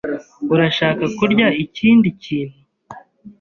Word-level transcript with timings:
Urashaka 0.53 1.03
kurya 1.17 1.47
ikindi 1.63 2.07
kintu? 2.23 2.59